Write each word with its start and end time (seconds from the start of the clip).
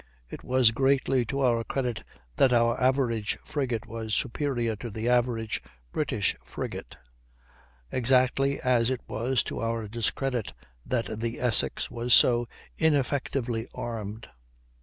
It 0.31 0.43
was 0.43 0.71
greatly 0.71 1.25
to 1.25 1.41
our 1.41 1.63
credit 1.63 2.03
that 2.37 2.51
our 2.51 2.81
average 2.81 3.37
frigate 3.45 3.85
was 3.85 4.15
superior 4.15 4.75
to 4.77 4.89
the 4.89 5.07
average 5.07 5.61
British 5.91 6.35
frigate; 6.43 6.97
exactly 7.91 8.59
as 8.61 8.89
it 8.89 9.01
was 9.07 9.43
to 9.43 9.61
our 9.61 9.87
discredit 9.87 10.55
that 10.83 11.19
the 11.19 11.39
Essex 11.39 11.91
was 11.91 12.15
so 12.15 12.47
ineffectively 12.79 13.67
armed. 13.75 14.27